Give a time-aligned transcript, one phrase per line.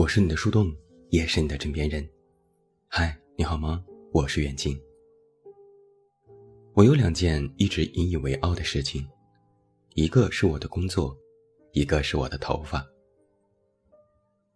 [0.00, 0.74] 我是你的树洞，
[1.10, 2.08] 也是你的枕边人。
[2.88, 3.84] 嗨，你好吗？
[4.14, 4.80] 我是远近。
[6.72, 9.06] 我有两件一直引以为傲的事情，
[9.96, 11.14] 一个是我的工作，
[11.72, 12.82] 一个是我的头发。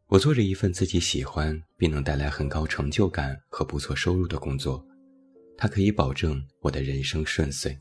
[0.06, 4.82] 我做着一份自己喜欢并能带来很高成就感和不错收入的工作，
[5.58, 7.78] 它可以保证我的人生顺遂。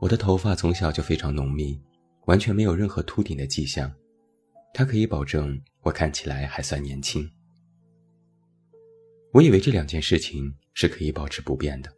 [0.00, 1.78] 我的头发从小就非常浓密，
[2.24, 3.92] 完全没有任何秃顶的迹象。
[4.76, 7.26] 他可以保证我看起来还算年轻。
[9.32, 11.90] 我以为这两件事情是可以保持不变的，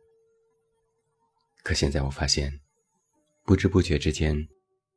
[1.64, 2.60] 可现在我发现，
[3.44, 4.46] 不知不觉之间，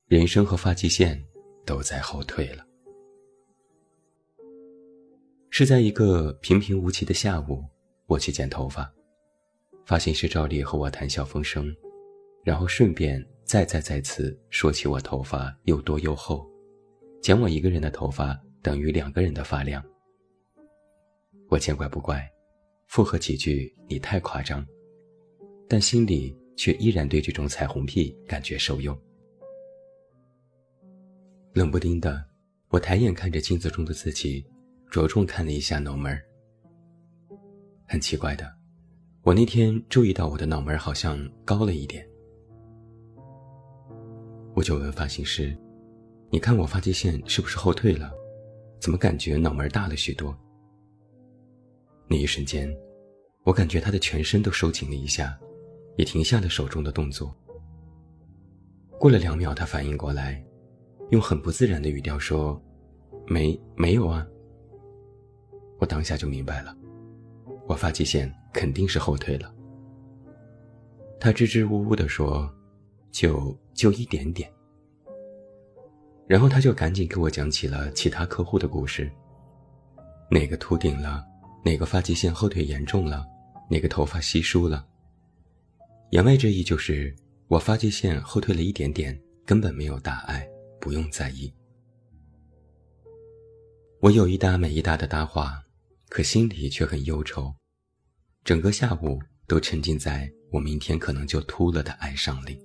[0.05, 1.19] 人生和发际线
[1.65, 2.63] 都在后退了。
[5.49, 7.65] 是在一个平平无奇的下午，
[8.05, 8.93] 我去剪头发，
[9.87, 11.75] 发型师照例和我谈笑风生，
[12.43, 16.47] 然后顺便再再再次说起我头发又多又厚。
[17.21, 19.83] 剪我一个人的头发等于两个人的发量，
[21.49, 22.27] 我见怪不怪，
[22.87, 24.65] 附和几句“你太夸张”，
[25.69, 28.99] 但心里却依然对这种彩虹屁感觉受用。
[31.53, 32.25] 冷不丁的，
[32.69, 34.43] 我抬眼看着镜子中的自己，
[34.89, 36.23] 着重看了一下脑门儿。
[37.85, 38.51] 很奇怪的，
[39.21, 42.03] 我那天注意到我的脑门好像高了一点，
[44.55, 45.55] 我就问发型师。
[46.31, 48.09] 你看我发际线是不是后退了？
[48.79, 50.33] 怎么感觉脑门大了许多？
[52.07, 52.73] 那一瞬间，
[53.43, 55.37] 我感觉他的全身都收紧了一下，
[55.97, 57.35] 也停下了手中的动作。
[58.97, 60.41] 过了两秒，他反应过来，
[61.09, 62.59] 用很不自然的语调说
[63.27, 64.25] ：“没，没有啊。”
[65.79, 66.73] 我当下就明白了，
[67.67, 69.53] 我发际线肯定是后退了。
[71.19, 72.49] 他支支吾吾地说
[73.11, 74.49] ：“就就一点点。”
[76.31, 79.11] 然后他就赶紧给我讲起了其他客户的故事。
[80.29, 81.21] 哪个秃顶了？
[81.61, 83.27] 哪个发际线后退严重了？
[83.69, 84.87] 哪个头发稀疏了？
[86.11, 87.13] 言外之意就是
[87.49, 90.47] 我发际线后退了一点点，根本没有大碍，
[90.79, 91.53] 不用在意。
[93.99, 95.61] 我有一搭没一搭的搭话，
[96.07, 97.53] 可心里却很忧愁，
[98.45, 102.57] 整个下午都沉浸在我明天可能就秃了的哀伤里。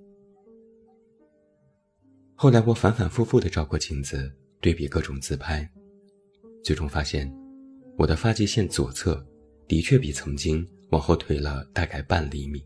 [2.38, 4.30] 后来我反反复复地照过镜子，
[4.60, 5.66] 对比各种自拍，
[6.62, 7.32] 最终发现，
[7.96, 9.26] 我的发际线左侧
[9.66, 12.62] 的确比曾经往后退了大概半厘米。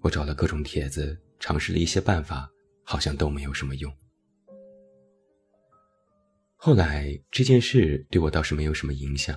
[0.00, 2.50] 我找了各种帖子，尝试了一些办法，
[2.82, 3.92] 好像都没有什么用。
[6.56, 9.36] 后来这件事对我倒是没有什么影响，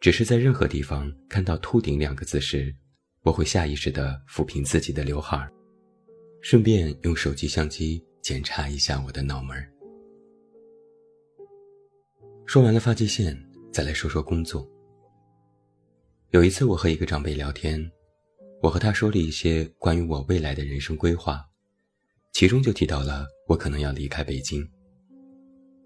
[0.00, 2.74] 只是在任何地方看到“秃顶”两个字时，
[3.20, 5.52] 我会下意识地抚平自己的刘海儿。
[6.42, 9.56] 顺便用手机相机检查一下我的脑门
[12.44, 13.40] 说完了发际线，
[13.72, 14.68] 再来说说工作。
[16.30, 17.80] 有一次，我和一个长辈聊天，
[18.60, 21.48] 我和他说了一些关于我未来的人生规划，
[22.32, 24.68] 其中就提到了我可能要离开北京。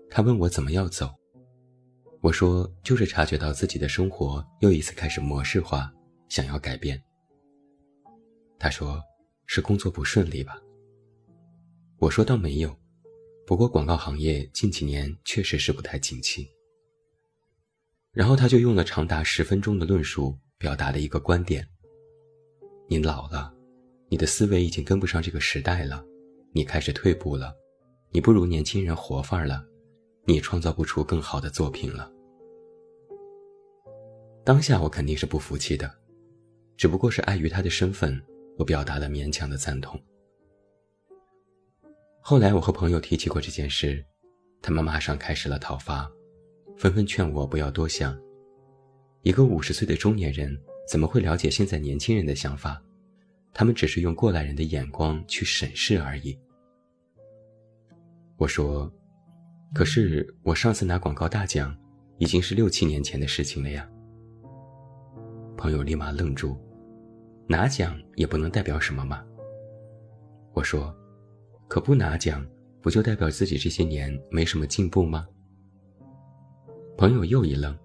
[0.08, 1.14] 他问我怎么要走，
[2.22, 5.92] 我说就是察觉到自己的生活又一次开始模式化，
[6.30, 7.00] 想要改变。
[8.58, 8.98] 他说。
[9.46, 10.60] 是工作不顺利吧？
[11.98, 12.76] 我说倒没有，
[13.46, 16.46] 不过广告行业近几年确实是不太景气。
[18.12, 21.66] 然后他就用了长达十分钟的论述，表达了一个观点：
[22.88, 23.54] 你老了，
[24.08, 26.04] 你的思维已经跟不上这个时代了，
[26.52, 27.54] 你开始退步了，
[28.10, 29.64] 你不如年轻人活范了，
[30.24, 32.10] 你创造不出更好的作品了。
[34.44, 35.92] 当下我肯定是不服气的，
[36.76, 38.22] 只不过是碍于他的身份。
[38.56, 40.00] 我表达了勉强的赞同。
[42.20, 44.04] 后来我和朋友提起过这件事，
[44.60, 46.10] 他们马上开始了讨伐，
[46.76, 48.18] 纷纷劝我不要多想。
[49.22, 50.56] 一个五十岁的中年人
[50.88, 52.82] 怎么会了解现在年轻人的想法？
[53.52, 56.38] 他们只是用过来人的眼光去审视而已。
[58.36, 58.92] 我说
[59.72, 61.74] ：“可是我上次拿广告大奖，
[62.18, 63.88] 已经是六七年前的事情了呀。”
[65.56, 66.60] 朋友立马愣住。
[67.48, 69.24] 拿奖也不能代表什么嘛。
[70.52, 70.94] 我说，
[71.68, 72.44] 可不拿奖，
[72.80, 75.26] 不就代表自己这些年没什么进步吗？
[76.96, 77.76] 朋友又一愣，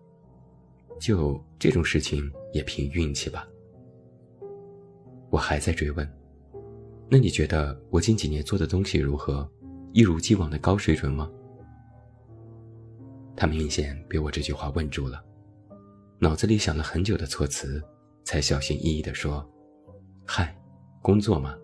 [1.00, 3.48] 就这种事情也凭运气吧。
[5.30, 6.10] 我还在追问，
[7.10, 9.50] 那你觉得我近几年做的东西如何？
[9.94, 11.30] 一如既往的高水准吗？
[13.36, 15.22] 他明显被我这句话问住了，
[16.20, 17.84] 脑子里想了很久的措辞。
[18.24, 19.48] 才小心翼翼地说
[20.26, 20.56] ：“嗨，
[21.02, 21.58] 工作嘛，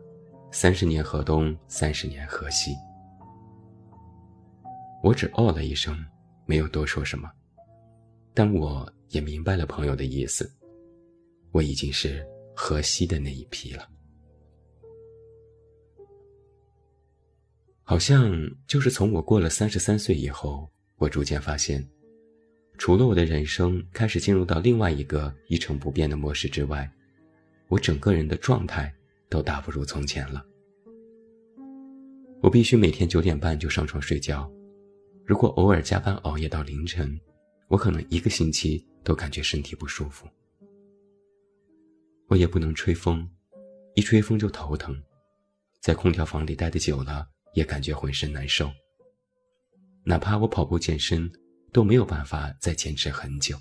[0.51, 2.75] 三十年河东，三十年河西。”
[5.03, 5.97] 我只哦了一声，
[6.45, 7.29] 没有多说什么。
[8.33, 10.51] 但我也明白了朋友的意思，
[11.51, 12.25] 我已经是
[12.55, 13.87] 河西的那一批了。
[17.83, 18.31] 好像
[18.67, 21.87] 就是从我过了三十三岁以后，我逐渐发现，
[22.77, 26.89] 除了我的人生开始进入到另外一个一成不变的模式之外，
[27.67, 28.93] 我整个人的状态
[29.29, 30.45] 都大不如从前了。
[32.41, 34.49] 我必须每天九点半就上床睡觉。
[35.25, 37.19] 如果偶尔加班熬夜到凌晨，
[37.67, 40.27] 我可能一个星期都感觉身体不舒服。
[42.27, 43.27] 我也不能吹风，
[43.95, 44.95] 一吹风就头疼，
[45.81, 48.71] 在空调房里待的久了也感觉浑身难受。
[50.03, 51.29] 哪怕我跑步健身，
[51.77, 53.55] 都没有办法再坚持很久。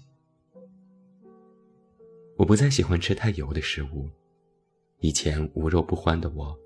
[2.39, 4.09] 我不再喜欢吃太油的食物，
[5.01, 6.59] 以前无肉不欢的我，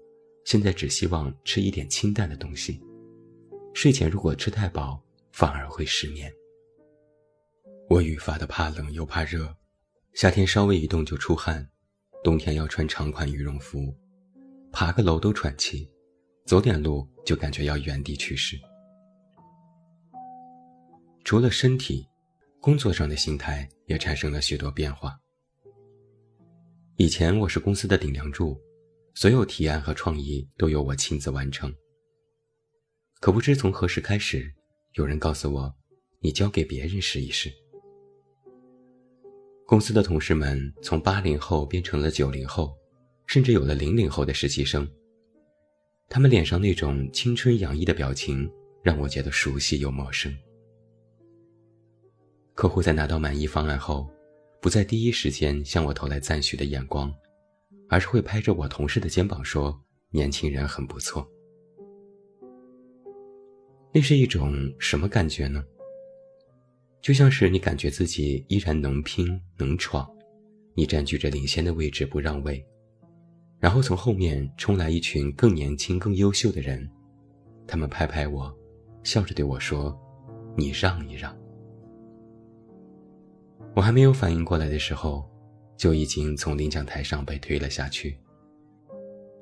[0.44, 2.81] 现在只希望吃一点清淡的东西。
[3.75, 5.02] 睡前如果吃太饱，
[5.32, 6.32] 反而会失眠。
[7.88, 9.53] 我愈发的怕冷又怕热，
[10.12, 11.69] 夏天稍微一动就出汗，
[12.23, 13.93] 冬天要穿长款羽绒服，
[14.70, 15.91] 爬个楼都喘气，
[16.46, 18.56] 走点路就感觉要原地去世。
[21.31, 22.05] 除了身体，
[22.61, 25.17] 工作上的心态也产生了许多变化。
[26.97, 28.61] 以前我是公司的顶梁柱，
[29.15, 31.73] 所有提案和创意都由我亲自完成。
[33.21, 34.53] 可不知从何时开始，
[34.94, 35.73] 有人告诉我
[36.19, 37.49] ：“你交给别人试一试。”
[39.69, 42.77] 公司的同事们从八零后变成了九零后，
[43.29, 44.85] 甚至有了零零后的实习生。
[46.09, 48.50] 他们脸上那种青春洋溢的表情，
[48.82, 50.37] 让我觉得熟悉又陌生。
[52.60, 54.06] 客户在拿到满意方案后，
[54.60, 57.10] 不在第一时间向我投来赞许的眼光，
[57.88, 59.74] 而是会拍着我同事的肩膀说
[60.12, 61.26] ：“年轻人很不错。”
[63.94, 65.64] 那是一种什么感觉呢？
[67.00, 70.06] 就像是你感觉自己依然能拼能闯，
[70.74, 72.62] 你占据着领先的位置不让位，
[73.58, 76.86] 然后从后面冲来一群更年轻更优秀的人，
[77.66, 78.54] 他们拍拍我，
[79.02, 79.98] 笑着对我说
[80.54, 81.34] ：“你让一让。”
[83.74, 85.24] 我还没有反应过来的时候，
[85.76, 88.18] 就已经从领奖台上被推了下去。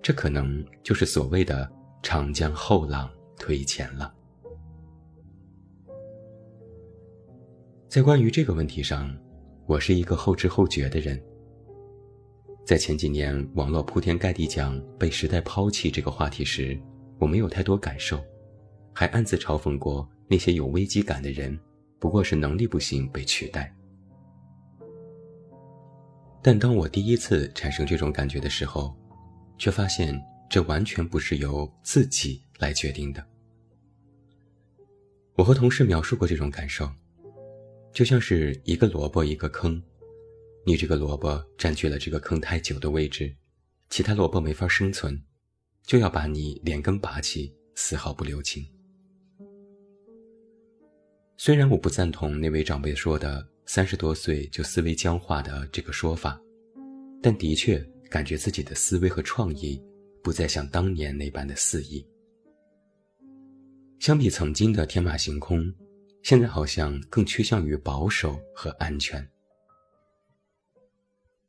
[0.01, 1.69] 这可能就是所谓的
[2.03, 4.13] “长江后浪推前浪”。
[7.89, 9.17] 在关于这个问题上，
[9.67, 11.21] 我是一个后知后觉的人。
[12.65, 16.79] 在前几年网络铺天盖地讲被时代抛弃这个话题时，
[17.19, 18.23] 我没有太多感受，
[18.93, 21.59] 还暗自嘲讽过那些有危机感的人，
[21.99, 23.75] 不过是能力不行被取代。
[26.43, 28.97] 但当我第一次产生这种感觉的时候，
[29.59, 30.19] 却发现
[30.49, 33.25] 这完全不是由自己来决定的。
[35.35, 36.91] 我和同事描述过这种感受。
[37.91, 39.83] 就像是一个萝卜一个坑，
[40.65, 43.35] 你这个萝卜占据了这个坑太久的位置，
[43.89, 45.21] 其他萝卜没法生存，
[45.83, 48.65] 就要把你连根拔起，丝毫不留情。
[51.37, 56.41] 虽然我不赞同那位长辈说的三十多岁就思维僵化的这个说法，
[57.23, 59.79] 但的确感觉自己的思维和创意
[60.23, 62.05] 不再像当年那般的肆意。
[63.99, 65.73] 相比曾经的天马行空。
[66.21, 69.27] 现在好像更趋向于保守和安全。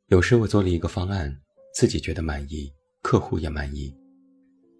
[0.06, 1.36] 有时我做了一个方案，
[1.74, 2.72] 自己觉得满意，
[3.02, 3.94] 客户也满意，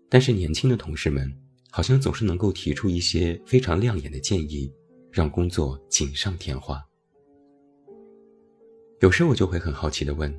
[0.09, 1.31] 但是年轻的同事们
[1.71, 4.73] 好像总是能够提出一些非常亮眼的建议，
[5.11, 6.81] 让工作锦上添花。
[9.01, 10.35] 有时我就会很好奇的问：“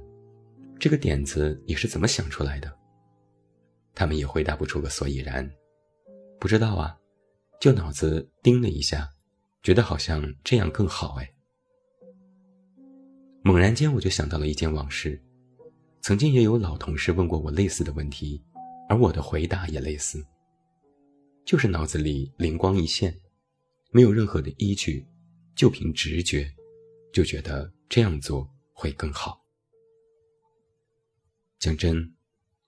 [0.80, 2.72] 这个点子你是怎么想出来的？”
[3.94, 5.50] 他们也回答不出个所以然，
[6.40, 6.96] 不知道啊，
[7.60, 9.10] 就脑子叮了一下。
[9.64, 11.34] 觉得好像这样更好哎！
[13.44, 15.22] 猛然间，我就想到了一件往事。
[16.02, 18.44] 曾经也有老同事问过我类似的问题，
[18.90, 20.26] 而我的回答也类似，
[21.46, 23.16] 就是脑子里灵光一现，
[23.92, 25.06] 没有任何的依据，
[25.56, 26.52] 就凭直觉，
[27.14, 29.44] 就觉得这样做会更好。
[31.60, 32.16] 讲真，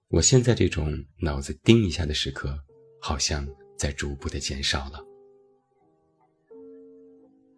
[0.10, 2.62] 我现在这种脑子叮一下的时刻，
[3.00, 5.02] 好像在逐步的减少了。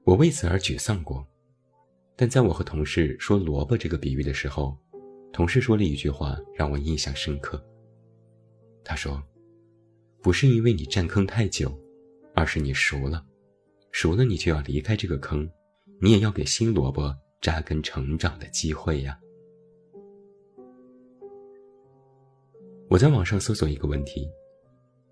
[0.04, 1.28] 我为此而沮丧过，
[2.16, 4.78] 但在我和同事说萝卜这个比喻的时候，
[5.34, 7.60] 同事说了一句话让我印象深刻。
[8.84, 9.20] 他说
[10.22, 11.76] ：“不是因为你占坑太久，
[12.36, 13.26] 而是你熟了，
[13.92, 15.50] 熟了你就要离开这个坑，
[16.00, 17.12] 你也要给新萝卜
[17.46, 19.16] 扎根成长的机会呀。”
[22.90, 24.28] 我在网上搜索一个问题：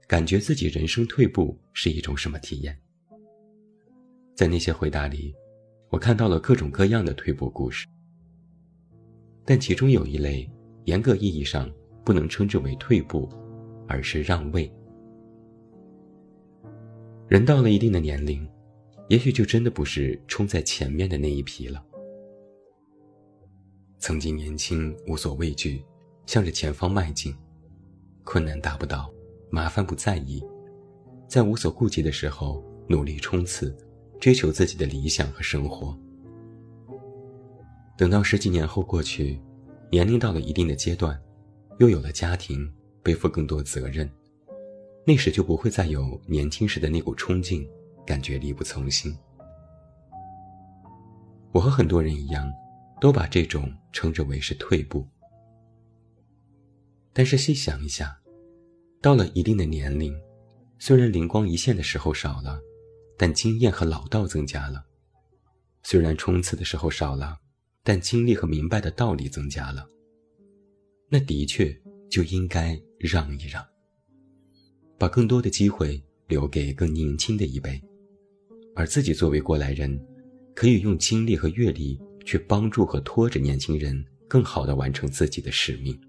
[0.08, 2.76] 感觉自己人生退步是一种什么体验？
[4.34, 5.32] 在那些回答里，
[5.92, 7.86] 我看到了各种各样的退步故事。
[9.46, 10.50] 但其中有一类，
[10.86, 11.72] 严格意义上
[12.04, 13.30] 不能称之为退步，
[13.88, 14.74] 而是让位。
[17.28, 18.50] 人到了一定的年龄，
[19.08, 21.86] 也许就真的不是冲在前面的那一批了。
[24.04, 25.82] 曾经年轻无所畏惧，
[26.26, 27.34] 向着前方迈进，
[28.26, 29.10] 困难达不到，
[29.50, 30.44] 麻烦不在意，
[31.26, 33.74] 在无所顾忌的时候努力冲刺，
[34.20, 35.98] 追求自己的理想和生活。
[37.98, 39.40] 等到十几年后过去，
[39.90, 41.18] 年龄到了一定的阶段，
[41.80, 42.70] 又有了家庭，
[43.02, 44.12] 背负更多责任，
[45.08, 47.66] 那时就不会再有年轻时的那股冲劲，
[48.06, 49.18] 感觉力不从心。
[51.54, 52.54] 我和很多人一样。
[53.04, 55.06] 都把这种称之为是退步，
[57.12, 58.18] 但是细想一下，
[59.02, 60.18] 到了一定的年龄，
[60.80, 62.62] 虽然灵光一现的时候少了，
[63.18, 64.80] 但经验和老道增加了；
[65.84, 67.38] 虽然冲刺的时候少了，
[67.84, 69.86] 但经历和明白的道理增加了。
[71.10, 71.78] 那的确
[72.10, 73.62] 就应该让一让，
[74.98, 77.84] 把更多的机会留给更年轻的一辈，
[78.74, 80.02] 而自己作为过来人，
[80.56, 82.00] 可以用经历和阅历。
[82.26, 86.00] 去帮助和拖着年轻人更好的完成自己的使命，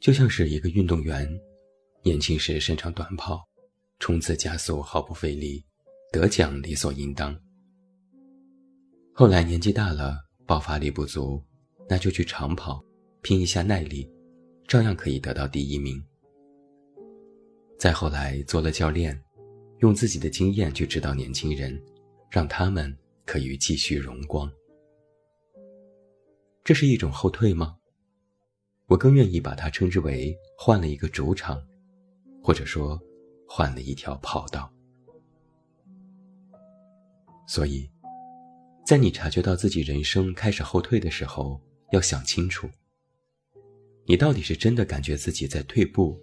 [0.00, 1.28] 就像是一个运动员，
[2.02, 3.46] 年轻时擅长短跑，
[3.98, 5.64] 冲刺加速毫不费力，
[6.10, 7.38] 得奖理所应当。
[9.12, 11.42] 后来年纪大了，爆发力不足，
[11.88, 12.82] 那就去长跑，
[13.20, 14.10] 拼一下耐力，
[14.66, 16.02] 照样可以得到第一名。
[17.78, 19.20] 再后来做了教练，
[19.80, 21.78] 用自己的经验去指导年轻人。
[22.32, 22.96] 让他们
[23.26, 24.50] 可以继续荣光，
[26.64, 27.76] 这是一种后退吗？
[28.86, 31.62] 我更愿意把它称之为换了一个主场，
[32.42, 32.98] 或者说
[33.46, 34.72] 换了一条跑道。
[37.46, 37.86] 所以，
[38.86, 41.60] 在你察觉到自己人生开始后退的时候，
[41.90, 42.66] 要想清楚：
[44.06, 46.18] 你到底是真的感觉自己在退步，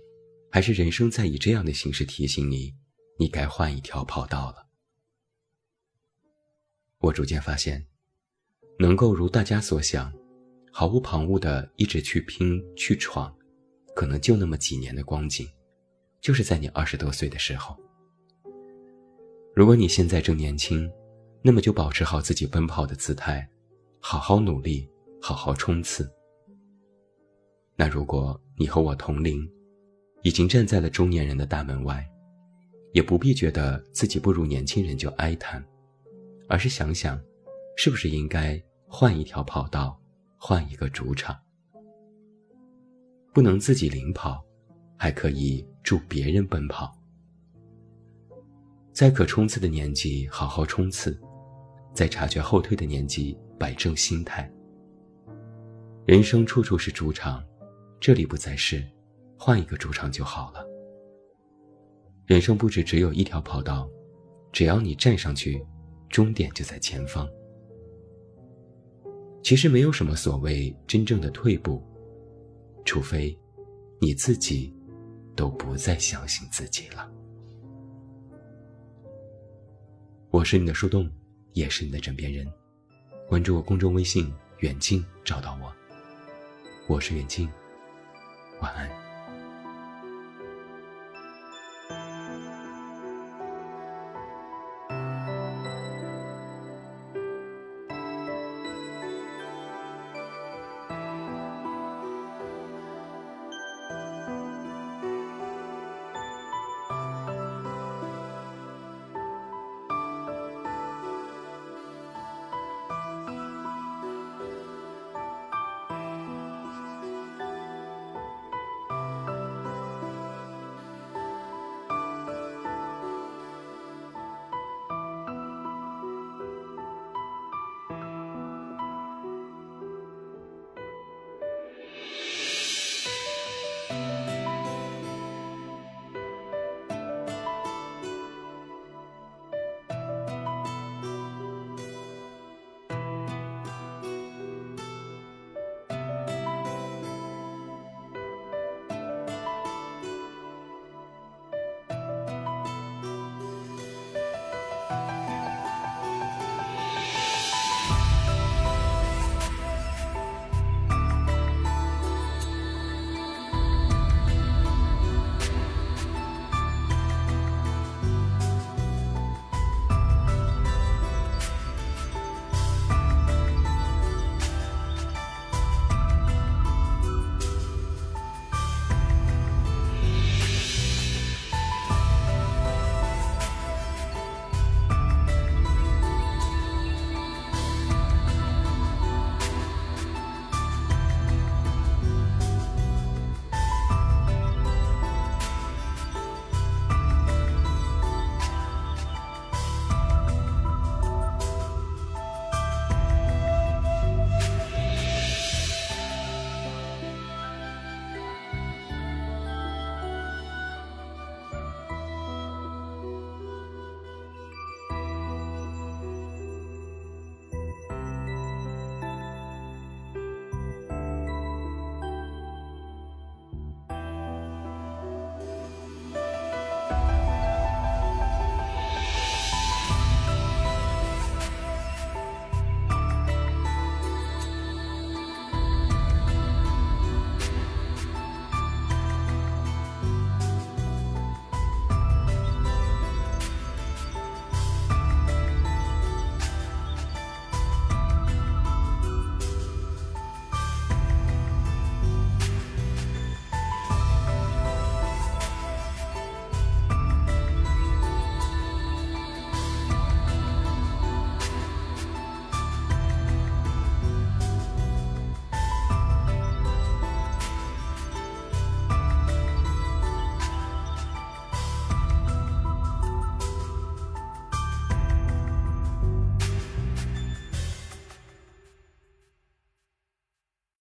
[0.50, 2.74] 还是人生在以这样的形式提醒你，
[3.20, 4.69] 你该换一条跑道了？
[7.02, 7.86] 我逐渐发现，
[8.78, 10.14] 能够如大家所想，
[10.72, 13.34] 毫无旁骛的一直去拼去闯，
[13.96, 15.48] 可能就那么几年的光景，
[16.20, 17.78] 就是在你二十多岁的时候。
[19.56, 20.92] 如果你现在正年轻，
[21.42, 23.50] 那么就保持好自己奔跑的姿态，
[24.02, 24.86] 好好努力，
[25.22, 26.10] 好好冲刺。
[27.78, 29.50] 那如果你和我同龄，
[30.22, 32.06] 已经站在了中年人的大门外，
[32.92, 35.66] 也不必觉得自己不如年轻人就哀叹。
[36.50, 37.22] 而是想想，
[37.78, 39.98] 是不是应该换一条跑道，
[40.36, 41.40] 换一个主场？
[43.32, 44.44] 不能自己领跑，
[44.98, 46.92] 还可以助别人奔跑。
[48.92, 51.18] 在可冲刺的年纪好好冲刺，
[51.94, 54.52] 在察觉后退的年纪摆正心态。
[56.06, 57.46] 人生处处是主场，
[58.00, 58.84] 这里不再是，
[59.38, 60.66] 换一个主场就好了。
[62.26, 63.88] 人生不止只有一条跑道，
[64.52, 65.64] 只要你站上去。
[66.10, 67.30] 终点就在前方。
[69.42, 71.82] 其实没有什么所谓真正的退步，
[72.84, 73.38] 除非
[74.02, 74.74] 你自己
[75.36, 77.10] 都不再相信自己了。
[80.30, 81.10] 我是你的树洞，
[81.54, 82.46] 也是你的枕边人。
[83.28, 85.74] 关注我公众微信“远近”，找到我。
[86.88, 87.50] 我是远近，
[88.62, 88.99] 晚安。